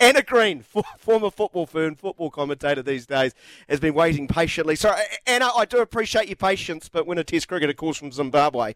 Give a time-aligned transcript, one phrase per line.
[0.00, 0.62] Anna Green,
[0.98, 3.34] former football fern, football commentator these days,
[3.68, 4.76] has been waiting patiently.
[4.76, 4.94] So,
[5.26, 8.74] Anna, I do appreciate your patience, but when a Test cricket, of course, from Zimbabwe,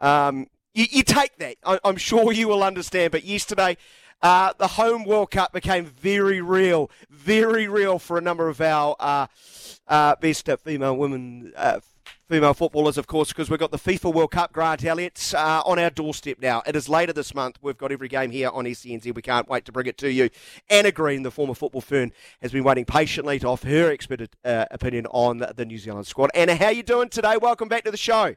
[0.00, 1.56] um, you, you, take that.
[1.64, 3.12] I, am sure you will understand.
[3.12, 3.76] But yesterday,
[4.22, 8.96] uh, the home World Cup became very real, very real for a number of our
[8.98, 9.26] uh,
[9.86, 11.80] uh, best female women uh,
[12.32, 15.78] female footballers, of course, because we've got the FIFA World Cup, Grant Elliott, uh, on
[15.78, 16.62] our doorstep now.
[16.66, 17.58] It is later this month.
[17.60, 19.14] We've got every game here on SENZ.
[19.14, 20.30] We can't wait to bring it to you.
[20.70, 22.10] Anna Green, the former football fern,
[22.40, 26.30] has been waiting patiently to offer her expert uh, opinion on the New Zealand squad.
[26.34, 27.36] Anna, how are you doing today?
[27.36, 28.34] Welcome back to the show.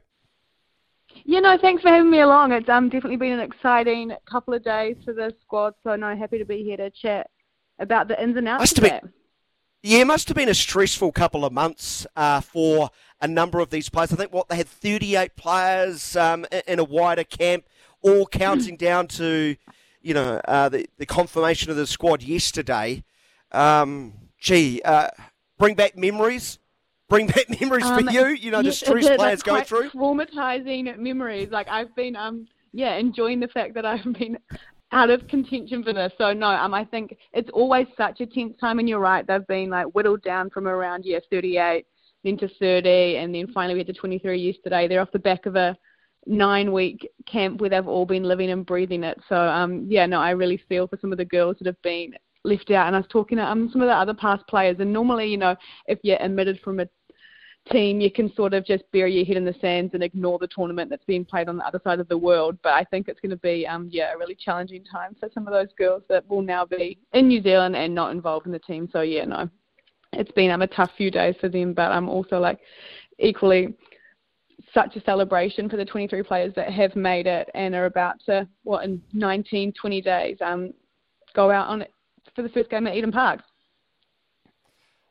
[1.24, 2.52] Yeah, no, thanks for having me along.
[2.52, 6.36] It's um, definitely been an exciting couple of days for the squad, so no, happy
[6.36, 7.30] to be here to chat
[7.78, 9.12] about the ins and outs must of been,
[9.82, 12.90] Yeah, it must have been a stressful couple of months uh, for
[13.20, 14.12] a number of these players.
[14.12, 17.64] I think what they had 38 players um, in a wider camp,
[18.02, 19.56] all counting down to,
[20.02, 23.04] you know, uh, the the confirmation of the squad yesterday.
[23.52, 25.08] Um, gee, uh,
[25.58, 26.58] bring back memories.
[27.08, 28.26] Bring back memories um, for you.
[28.28, 29.90] You know, yes, the stress players go through.
[29.90, 31.50] Traumatizing memories.
[31.50, 34.38] Like I've been, um, yeah, enjoying the fact that I've been
[34.92, 36.12] out of contention for this.
[36.18, 39.26] So no, um, I think it's always such a tense time, and you're right.
[39.26, 41.86] They've been like whittled down from around year 38
[42.26, 44.88] then to 30, and then finally we had to 23 yesterday.
[44.88, 45.76] They're off the back of a
[46.26, 49.18] nine week camp where they've all been living and breathing it.
[49.28, 52.14] So um, yeah, no, I really feel for some of the girls that have been
[52.44, 52.86] left out.
[52.86, 55.36] And I was talking to um, some of the other past players, and normally, you
[55.36, 56.88] know, if you're omitted from a
[57.70, 60.48] team, you can sort of just bury your head in the sands and ignore the
[60.48, 62.56] tournament that's being played on the other side of the world.
[62.62, 65.46] But I think it's going to be, um, yeah, a really challenging time for some
[65.46, 68.58] of those girls that will now be in New Zealand and not involved in the
[68.60, 68.88] team.
[68.92, 69.48] So yeah, no,
[70.16, 72.58] it's been um, a tough few days for them, but I'm also like
[73.18, 73.74] equally
[74.72, 78.48] such a celebration for the 23 players that have made it and are about to,
[78.62, 80.72] what, in 19, 20 days, um,
[81.34, 81.92] go out on it
[82.34, 83.40] for the first game at Eden Park.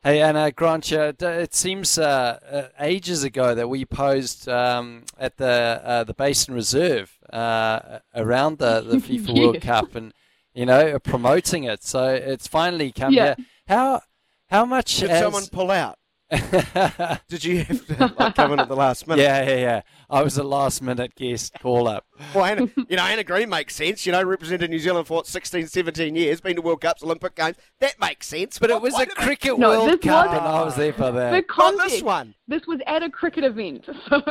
[0.04, 5.82] Hey, Anna Grant, it seems uh, uh, ages ago that we posed um, at the
[5.84, 9.40] uh, the Basin Reserve uh, around the, the FIFA yes.
[9.40, 10.14] World Cup and,
[10.54, 11.84] you know, promoting it.
[11.84, 13.34] So it's finally come yeah.
[13.36, 13.46] here.
[13.68, 14.02] How
[14.50, 14.98] how much?
[14.98, 15.98] Did someone pull out?
[17.28, 19.22] Did you have to like, come in at the last minute?
[19.22, 19.82] Yeah, yeah, yeah.
[20.10, 22.04] I was a last minute guest call up.
[22.34, 24.08] Well, Anna, you know, Anna Green makes sense.
[24.08, 27.36] You know, represented New Zealand for what, 16, 17 years, been to World Cups, Olympic
[27.36, 27.58] Games.
[27.80, 28.58] That makes sense.
[28.58, 31.32] But it was a cricket no, World Cup, and I was there for that.
[31.32, 32.34] The context, this one.
[32.48, 33.88] This was at a cricket event.
[34.10, 34.22] So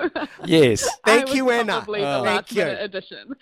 [0.45, 0.89] yes.
[1.05, 1.85] Thank you, Anna.
[1.87, 2.25] Oh.
[2.25, 2.63] Thank you.
[2.63, 3.35] Edition.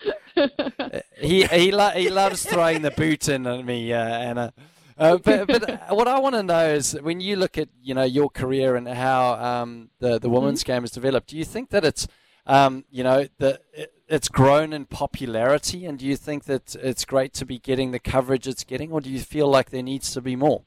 [1.19, 4.55] he he, lo- he loves throwing the boot in on me, uh, Anna.
[5.03, 8.05] Uh, but, but what I want to know is when you look at you know
[8.05, 10.73] your career and how um, the the women's mm-hmm.
[10.73, 12.07] game has developed, do you think that it's
[12.47, 17.05] um, you know the it, it's grown in popularity, and do you think that it's
[17.05, 20.13] great to be getting the coverage it's getting, or do you feel like there needs
[20.13, 20.63] to be more?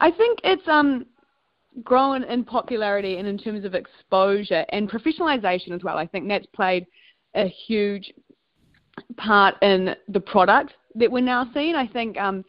[0.00, 1.06] I think it's um
[1.84, 5.96] grown in popularity and in terms of exposure and professionalization as well.
[5.96, 6.84] I think that's played
[7.36, 8.12] a huge
[9.16, 11.76] part in the product that we're now seeing.
[11.76, 12.44] I think um,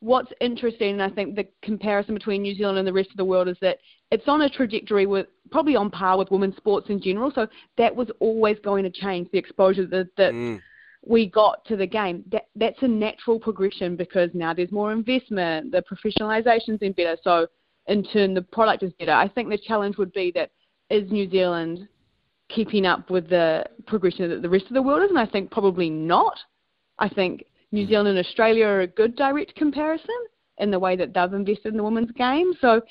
[0.00, 3.24] what's interesting, and I think the comparison between New Zealand and the rest of the
[3.24, 3.78] world is that
[4.10, 7.30] it's on a trajectory with probably on par with women's sports in general.
[7.34, 7.46] So
[7.78, 10.60] that was always going to change the exposure that, that mm.
[11.06, 12.24] we got to the game.
[12.32, 17.16] That that's a natural progression because now there's more investment, the professionalization's been better.
[17.22, 17.46] So
[17.86, 19.12] in turn, the product is better.
[19.12, 20.50] I think the challenge would be that
[20.88, 21.88] is New Zealand
[22.48, 25.50] keeping up with the progression that the rest of the world is, and I think
[25.50, 26.36] probably not.
[26.98, 27.88] I think New mm.
[27.88, 30.16] Zealand and Australia are a good direct comparison
[30.58, 32.52] in the way that they've invested in the women's game.
[32.60, 32.82] So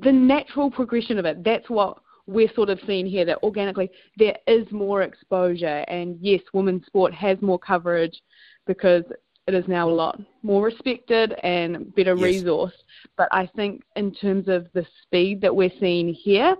[0.00, 4.36] the natural progression of it, that's what we're sort of seeing here, that organically there
[4.46, 5.84] is more exposure.
[5.88, 8.20] And yes, women's sport has more coverage
[8.66, 9.04] because
[9.46, 12.42] it is now a lot more respected and better yes.
[12.42, 12.82] resourced.
[13.16, 16.56] But I think in terms of the speed that we're seeing here,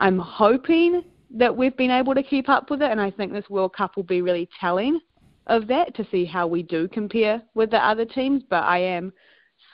[0.00, 1.04] I'm hoping
[1.36, 2.90] that we've been able to keep up with it.
[2.90, 4.98] And I think this World Cup will be really telling
[5.46, 9.12] of that to see how we do compare with the other teams, but I am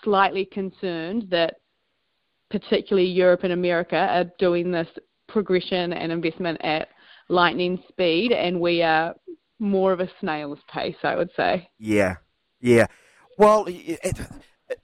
[0.03, 1.57] slightly concerned that
[2.51, 4.89] particularly Europe and America are doing this
[5.29, 6.89] progression and investment at
[7.29, 9.15] lightning speed, and we are
[9.59, 11.69] more of a snail's pace, I would say.
[11.79, 12.17] Yeah,
[12.61, 12.87] yeah.
[13.39, 14.19] Well, it,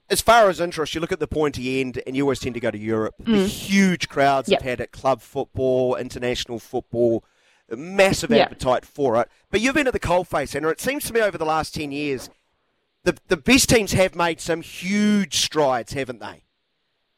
[0.09, 2.61] as far as interest, you look at the pointy end, and you always tend to
[2.61, 3.15] go to Europe.
[3.21, 3.33] Mm.
[3.33, 4.61] The huge crowds yep.
[4.61, 7.25] have had at club football, international football
[7.75, 8.43] massive yeah.
[8.43, 9.29] appetite for it.
[9.51, 11.91] But you've been at the coalface, and it seems to me over the last 10
[11.91, 12.29] years,
[13.03, 16.43] the, the best teams have made some huge strides, haven't they?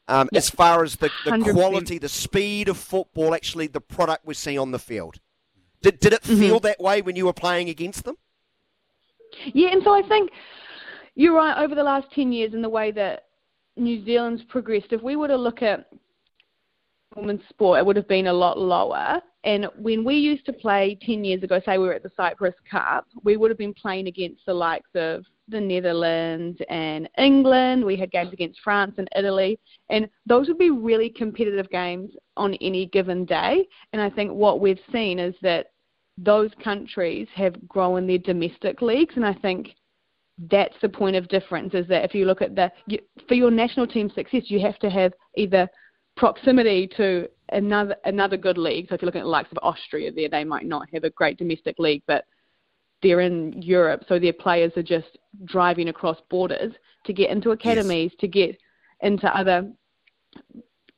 [0.08, 0.38] Um, yeah.
[0.38, 4.58] As far as the, the quality, the speed of football, actually the product we see
[4.58, 5.20] on the field.
[5.82, 6.66] Did, did it feel mm-hmm.
[6.66, 8.16] that way when you were playing against them?
[9.54, 10.30] Yeah, and so I think
[11.14, 11.62] you're right.
[11.62, 13.26] Over the last ten years, in the way that
[13.76, 15.86] New Zealand's progressed, if we were to look at
[17.16, 19.20] women's sport, it would have been a lot lower.
[19.42, 22.54] And when we used to play 10 years ago, say we were at the Cyprus
[22.70, 27.84] Cup, we would have been playing against the likes of the Netherlands and England.
[27.84, 29.58] We had games against France and Italy.
[29.88, 33.66] And those would be really competitive games on any given day.
[33.92, 35.72] And I think what we've seen is that
[36.18, 39.14] those countries have grown their domestic leagues.
[39.16, 39.70] And I think
[40.50, 42.70] that's the point of difference is that if you look at the,
[43.26, 45.68] for your national team success, you have to have either
[46.20, 48.86] proximity to another another good league.
[48.88, 51.10] So if you're looking at the likes of Austria, there they might not have a
[51.10, 52.26] great domestic league, but
[53.02, 56.74] they're in Europe, so their players are just driving across borders
[57.06, 58.20] to get into academies, yes.
[58.20, 58.58] to get
[59.00, 59.72] into other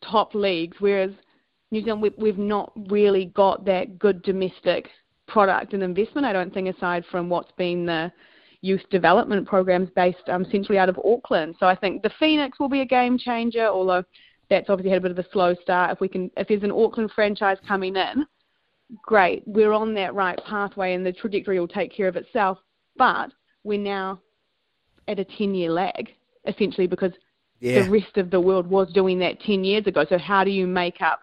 [0.05, 0.77] top leagues.
[0.81, 1.13] Whereas
[1.71, 4.89] New Zealand, we, we've not really got that good domestic
[5.29, 6.27] product and investment.
[6.27, 8.11] I don't think, aside from what's been the
[8.63, 11.55] youth development programs based um, centrally out of Auckland.
[11.61, 14.03] So I think the Phoenix will be a game changer, although
[14.53, 15.93] that's obviously had a bit of a slow start.
[15.93, 18.27] If we can, if there's an Auckland franchise coming in,
[19.03, 22.59] great, we're on that right pathway, and the trajectory will take care of itself.
[22.99, 23.31] But
[23.65, 24.21] we're now
[25.09, 26.11] at a 10-year lag,
[26.47, 27.13] essentially, because
[27.61, 27.83] yeah.
[27.83, 30.05] the rest of the world was doing that 10 years ago.
[30.07, 31.21] So how do you make up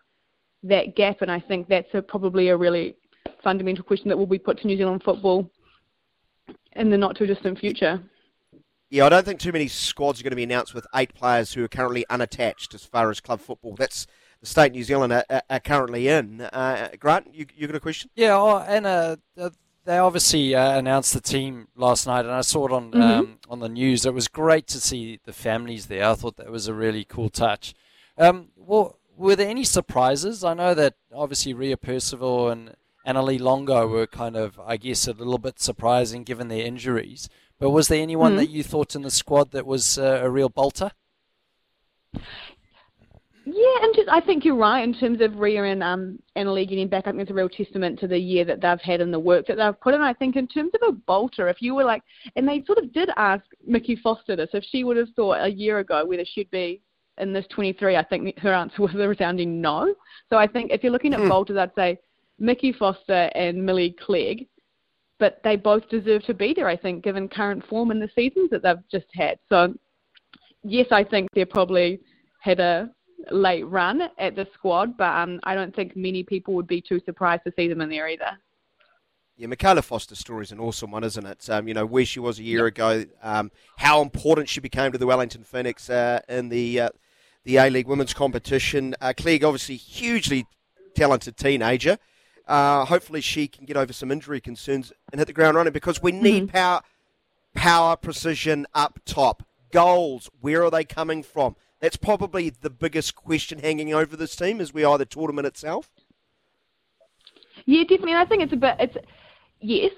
[0.64, 1.22] that gap?
[1.22, 2.96] And I think that's a, probably a really
[3.44, 5.48] fundamental question that will be put to New Zealand football
[6.74, 8.02] in the not too distant future.
[8.90, 11.54] Yeah, I don't think too many squads are going to be announced with eight players
[11.54, 13.76] who are currently unattached as far as club football.
[13.76, 14.08] That's
[14.40, 16.42] the state New Zealand are, are currently in.
[16.42, 18.10] Uh, Grant, you you got a question?
[18.16, 19.18] Yeah, oh, and uh,
[19.86, 23.02] they obviously uh, announced the team last night, and I saw it on mm-hmm.
[23.02, 24.06] um, on the news.
[24.06, 26.06] It was great to see the families there.
[26.06, 27.74] I thought that was a really cool touch.
[28.18, 30.44] Um, well, were there any surprises?
[30.44, 32.76] I know that obviously Ria Percival and
[33.06, 37.30] Annalise Longo were kind of, I guess, a little bit surprising given their injuries.
[37.60, 38.38] But was there anyone mm-hmm.
[38.40, 40.92] that you thought in the squad that was uh, a real bolter?
[43.52, 46.88] Yeah, and just I think you're right in terms of Ria and um, Annalise getting
[46.88, 47.08] back.
[47.08, 49.48] I think it's a real testament to the year that they've had and the work
[49.48, 50.02] that they've put in.
[50.02, 52.04] I think in terms of a bolter, if you were like,
[52.36, 55.50] and they sort of did ask Mickey Foster this, if she would have thought a
[55.50, 56.82] year ago whether she'd be
[57.18, 59.94] in this 23, I think her answer was a resounding no.
[60.30, 61.30] So I think if you're looking at hmm.
[61.30, 61.98] bolters, I'd say
[62.38, 64.48] Mickey Foster and Millie Clegg
[65.20, 68.50] but they both deserve to be there, I think, given current form in the seasons
[68.52, 69.38] that they've just had.
[69.50, 69.74] So,
[70.64, 72.00] yes, I think they probably
[72.42, 72.90] had a
[73.32, 77.02] late run at the squad, but um, I don't think many people would be too
[77.06, 78.38] surprised to see them in there either.
[79.36, 81.50] Yeah, Michaela Foster's story is an awesome one, isn't it?
[81.50, 84.98] Um, you know, where she was a year ago, um, how important she became to
[84.98, 86.90] the Wellington Phoenix uh, in the uh,
[87.46, 88.96] the A League women's competition.
[89.00, 90.46] Uh, Clegg, obviously, hugely
[90.94, 91.98] talented teenager.
[92.50, 96.02] Uh, hopefully, she can get over some injury concerns and hit the ground running because
[96.02, 96.52] we need mm-hmm.
[96.52, 96.82] power,
[97.54, 99.44] power, precision up top.
[99.72, 101.56] Goals, where are they coming from?
[101.80, 105.92] That's probably the biggest question hanging over this team as we are the tournament itself.
[107.66, 108.16] Yeah, definitely.
[108.16, 108.78] I think it's a bit.
[108.80, 108.98] It's
[109.60, 109.92] yes,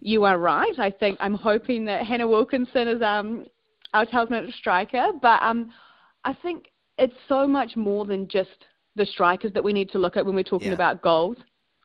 [0.00, 0.78] you are right.
[0.78, 3.44] I think I'm hoping that Hannah Wilkinson is um
[3.92, 5.70] our talisman striker, but um
[6.24, 8.64] I think it's so much more than just
[8.96, 10.74] the strikers that we need to look at when we're talking yeah.
[10.74, 11.36] about goals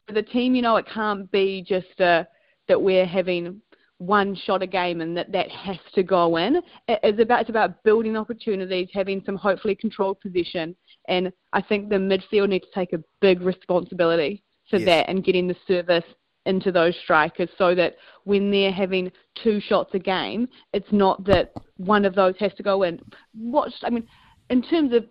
[0.07, 2.23] for the team, you know, it can't be just uh,
[2.67, 3.61] that we're having
[3.97, 6.61] one shot a game and that that has to go in.
[6.87, 10.75] It's about it's about building opportunities, having some hopefully controlled position,
[11.07, 14.85] and I think the midfield needs to take a big responsibility for yes.
[14.85, 16.05] that and getting the service
[16.45, 17.95] into those strikers so that
[18.25, 22.63] when they're having two shots a game, it's not that one of those has to
[22.63, 22.99] go in.
[23.37, 24.05] Watch, I mean,
[24.49, 25.05] in terms of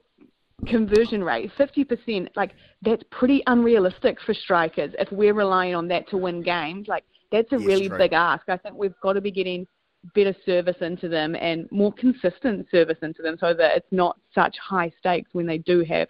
[0.66, 6.16] conversion rate, 50%, like that's pretty unrealistic for strikers if we're relying on that to
[6.16, 6.88] win games.
[6.88, 7.98] Like that's a yes, really true.
[7.98, 8.48] big ask.
[8.48, 9.66] I think we've got to be getting
[10.14, 14.56] better service into them and more consistent service into them so that it's not such
[14.58, 16.08] high stakes when they do have,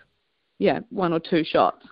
[0.58, 1.87] yeah, one or two shots.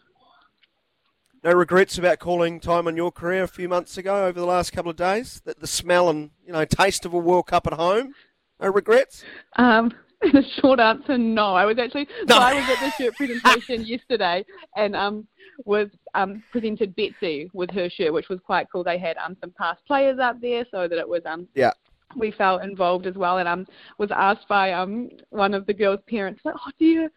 [1.43, 4.73] No regrets about calling time on your career a few months ago over the last
[4.73, 5.41] couple of days?
[5.47, 8.15] That the smell and you know taste of a World Cup at home?
[8.61, 9.25] No regrets?
[9.57, 9.93] Um,
[10.61, 11.55] short answer, no.
[11.55, 12.37] I was actually no.
[12.37, 14.45] so I was at the shirt presentation yesterday
[14.77, 15.27] and um
[15.65, 18.85] was um presented Betsy with her shirt, which was quite cool.
[18.85, 21.73] They had um some past players up there, so that it was um yeah
[22.17, 23.67] we felt involved as well and um
[23.99, 27.11] was asked by um one of the girls' parents like, Oh, do you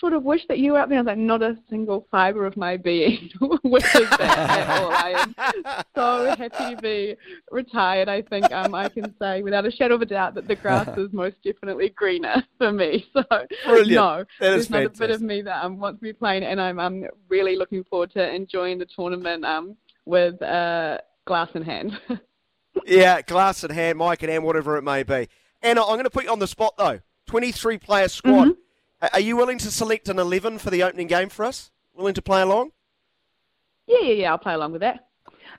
[0.00, 0.98] sort of wish that you were up there.
[0.98, 3.30] I was like, not a single fibre of my being
[3.62, 4.90] wishes that at all.
[4.90, 5.34] I am
[5.94, 7.16] so happy to be
[7.50, 8.08] retired.
[8.08, 10.88] I think um, I can say without a shadow of a doubt that the grass
[10.96, 13.06] is most definitely greener for me.
[13.20, 13.90] So Brilliant.
[13.90, 14.72] no, there's fantastic.
[14.72, 17.56] not a bit of me that um, wants to be playing, and I'm um, really
[17.56, 19.76] looking forward to enjoying the tournament um,
[20.06, 21.98] with uh, glass in hand.
[22.86, 25.28] yeah, glass in hand, Mike and Ann, whatever it may be.
[25.60, 27.00] Anna, I'm going to put you on the spot though.
[27.26, 28.48] 23 player squad.
[28.48, 28.59] Mm-hmm.
[29.12, 31.70] Are you willing to select an 11 for the opening game for us?
[31.94, 32.72] Willing to play along?
[33.86, 34.30] Yeah, yeah, yeah.
[34.30, 35.06] I'll play along with that.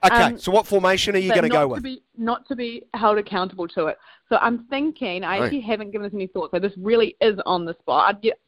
[0.04, 1.82] Okay, Um, so what formation are you going to go with?
[1.82, 3.98] Be, not to be held accountable to it.
[4.28, 5.22] So I'm thinking.
[5.24, 6.50] I actually haven't given this any thought.
[6.50, 8.08] So this really is on the spot.
[8.08, 8.38] I'd get,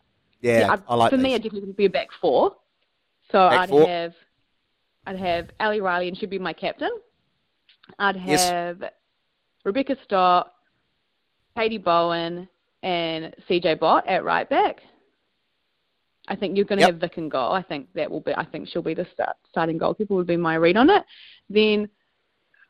[0.41, 1.35] yeah, I'd- I like For me, these.
[1.35, 2.57] it definitely would be a back four.
[3.31, 3.87] So Back I'd four.
[3.87, 4.15] have,
[5.07, 6.91] I'd have Ali Riley and she'd be my captain.
[7.99, 8.49] I'd Yes.
[8.49, 8.83] have
[9.65, 10.53] Rebecca Stott,
[11.57, 12.49] Katie Bowen,
[12.85, 14.83] and CJ Bott at right back.
[16.29, 16.93] I think you're going to Yep.
[16.93, 17.53] have Vic and goal.
[17.53, 18.33] I think that will be.
[18.35, 20.15] I think she'll be the start, starting goalkeeper.
[20.15, 21.03] Would be my read on it.
[21.51, 21.89] Then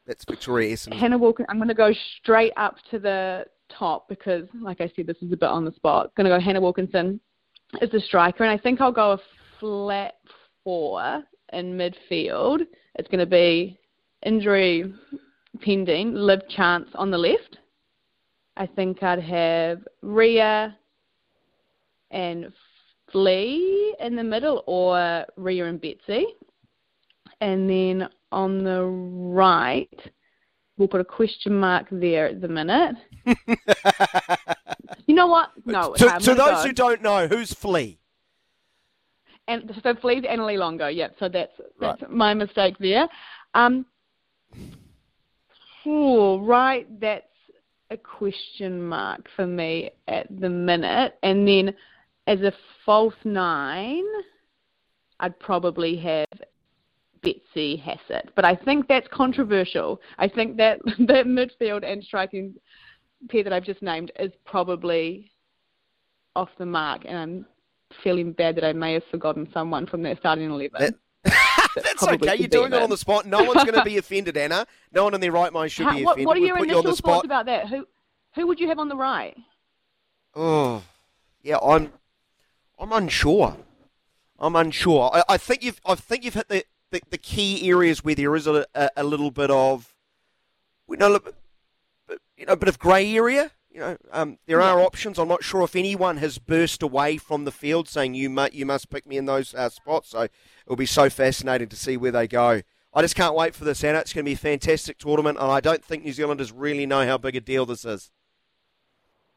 [0.06, 0.92] That's Victoria Esson.
[0.94, 1.46] Hannah Wilkin.
[1.48, 5.32] I'm going to go straight up to the top because, like I said, this is
[5.32, 6.14] a bit on the spot.
[6.14, 7.20] Going to go Hannah Wilkinson
[7.80, 9.18] as the striker, and I think I'll go a
[9.60, 10.14] flat
[10.62, 12.60] four in midfield.
[12.96, 13.78] It's going to be
[14.24, 14.92] injury
[15.60, 17.58] pending, Liv Chance on the left.
[18.56, 20.76] I think I'd have Ria
[22.10, 22.52] and
[23.10, 26.26] Flea in the middle, or Ria and Betsy.
[27.40, 30.12] And then on the right,
[30.76, 32.96] we'll put a question mark there at the minute.
[35.06, 35.50] You know what?
[35.66, 35.94] No.
[35.94, 36.62] to to those go.
[36.62, 37.98] who don't know, who's Flea?
[39.46, 40.86] and so Flea's Annalie Longo.
[40.88, 41.16] Yep.
[41.18, 43.08] So that's that's my mistake there.
[43.54, 43.86] Um.
[45.86, 46.88] Oh, right.
[47.00, 47.26] That's
[47.94, 51.14] a question mark for me at the minute.
[51.22, 51.74] And then
[52.26, 52.52] as a
[52.84, 54.04] false nine,
[55.20, 56.26] I'd probably have
[57.22, 58.30] Betsy Hassett.
[58.36, 60.00] But I think that's controversial.
[60.18, 62.54] I think that that midfield and striking
[63.30, 65.32] pair that I've just named is probably
[66.36, 67.46] off the mark, and I'm
[68.02, 70.80] feeling bad that I may have forgotten someone from that starting eleven.
[70.80, 70.94] That-
[71.74, 72.36] That That's okay.
[72.36, 73.26] You're doing it on the spot.
[73.26, 74.66] No one's going to be offended, Anna.
[74.92, 76.26] No one in their right mind should How- be what, offended.
[76.26, 77.12] what are we your put you on the initial spot.
[77.14, 77.68] thoughts about that?
[77.68, 77.86] Who
[78.34, 79.36] who would you have on the right?
[80.34, 80.82] Oh,
[81.42, 81.92] yeah, I'm,
[82.78, 83.56] I'm unsure.
[84.38, 85.10] I'm unsure.
[85.14, 88.34] I, I think you've, I think you've hit the, the, the key areas where there
[88.34, 89.94] is a, a, a little bit of,
[90.88, 91.24] you know, a little
[92.08, 93.52] bit- you know, a bit of grey area.
[93.74, 95.18] You know, um, there are options.
[95.18, 98.64] I'm not sure if anyone has burst away from the field saying you mu- you
[98.64, 100.10] must pick me in those uh, spots.
[100.10, 100.28] So
[100.64, 102.62] it'll be so fascinating to see where they go.
[102.94, 103.98] I just can't wait for this, Anna.
[103.98, 107.04] It's going to be a fantastic tournament, and I don't think New Zealanders really know
[107.04, 108.12] how big a deal this is.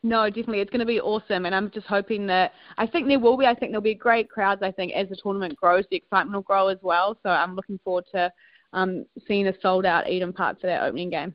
[0.03, 3.17] No, definitely, it's going to be awesome, and I'm just hoping that I think there
[3.17, 3.47] will be.
[3.47, 4.61] I think there'll be great crowds.
[4.61, 7.17] I think as the tournament grows, the excitement will grow as well.
[7.23, 8.31] So I'm looking forward to
[8.73, 11.33] um, seeing a sold out Eden Park for that opening game.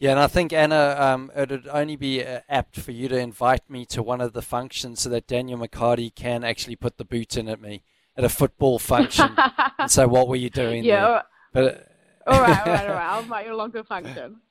[0.00, 3.18] Yeah, and I think Anna, um, it would only be uh, apt for you to
[3.18, 7.04] invite me to one of the functions so that Daniel McCarty can actually put the
[7.04, 7.82] boot in at me
[8.16, 9.36] at a football function
[9.78, 11.62] and say, "What were you doing?" yeah, there?
[11.62, 11.92] But
[12.26, 13.06] all right, all right, all right.
[13.10, 14.40] I'll invite you along to the function.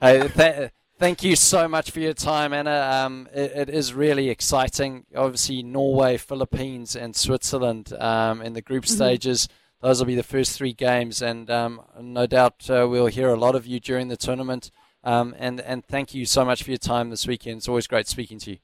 [0.00, 3.04] Hey, th- thank you so much for your time, Anna.
[3.04, 5.06] Um, it, it is really exciting.
[5.14, 9.48] Obviously, Norway, Philippines, and Switzerland um, in the group stages.
[9.80, 13.38] Those will be the first three games, and um, no doubt uh, we'll hear a
[13.38, 14.70] lot of you during the tournament.
[15.04, 17.58] Um, and and thank you so much for your time this weekend.
[17.58, 18.58] It's always great speaking to you.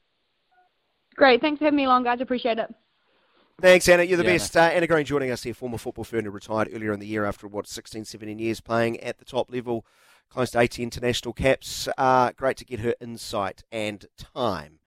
[1.15, 2.19] Great, thanks for having me along, guys.
[2.19, 2.73] Appreciate it.
[3.61, 4.03] Thanks, Anna.
[4.03, 4.57] You're the Yeah, best.
[4.57, 7.23] Uh, Anna Green joining us here, former football fern who retired earlier in the year
[7.23, 9.85] after, what, 16, 17 years playing at the top level,
[10.29, 11.87] close to 80 international caps.
[11.97, 14.79] Uh, great to get her insight and time